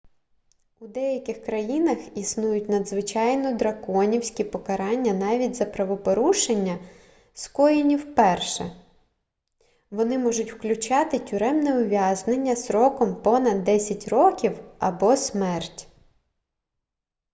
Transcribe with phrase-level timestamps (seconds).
[0.79, 6.79] у деяких країнах існують надзвичайно драконівські покарання навіть за правопорушення
[7.33, 8.71] скоєні вперше
[9.91, 15.87] вони можуть включати тюремне ув'язнення строком понад 10 років або смерть